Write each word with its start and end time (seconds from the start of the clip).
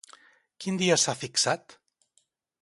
Quin 0.63 0.79
dia 0.79 0.97
s'ha 1.01 1.15
fixat? 1.19 1.77